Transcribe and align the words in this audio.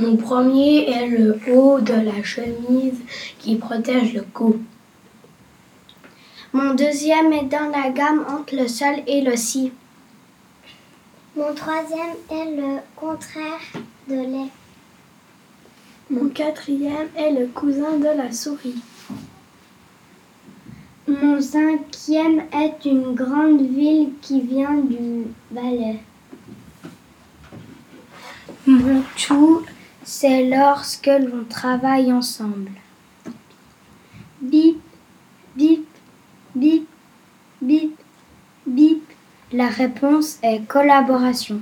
Mon 0.00 0.16
premier 0.16 0.88
est 0.88 1.08
le 1.08 1.38
haut 1.52 1.78
de 1.78 1.92
la 1.92 2.22
chemise 2.22 3.00
qui 3.38 3.56
protège 3.56 4.14
le 4.14 4.22
cou. 4.22 4.56
Mon 6.54 6.72
deuxième 6.72 7.30
est 7.34 7.44
dans 7.44 7.70
la 7.70 7.90
gamme 7.90 8.24
entre 8.26 8.56
le 8.56 8.66
sol 8.66 8.94
et 9.06 9.20
le 9.20 9.36
si. 9.36 9.72
Mon 11.36 11.52
troisième 11.54 12.16
est 12.30 12.56
le 12.56 12.78
contraire 12.96 13.60
de 14.08 14.14
lait. 14.14 14.50
Mon 16.08 16.30
quatrième 16.30 17.08
est 17.14 17.32
le 17.32 17.48
cousin 17.48 17.98
de 17.98 18.16
la 18.16 18.32
souris. 18.32 18.82
Mon 21.06 21.42
cinquième 21.42 22.44
est 22.54 22.86
une 22.86 23.14
grande 23.14 23.60
ville 23.60 24.12
qui 24.22 24.40
vient 24.40 24.78
du 24.78 25.26
Valais. 25.50 26.00
Mon 28.66 29.02
tout, 29.16 29.62
c'est 30.12 30.44
lorsque 30.44 31.06
l'on 31.06 31.44
travaille 31.48 32.12
ensemble. 32.12 32.72
Bip, 34.42 34.80
bip, 35.54 35.86
bip, 36.52 36.88
bip, 37.62 37.96
bip. 38.66 39.02
La 39.52 39.68
réponse 39.68 40.40
est 40.42 40.66
collaboration. 40.66 41.60